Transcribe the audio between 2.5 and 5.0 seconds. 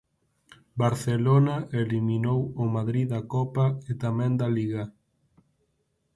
o Madrid da Copa e tamén da Liga.